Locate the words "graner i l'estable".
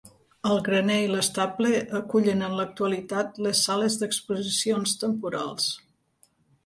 0.67-1.81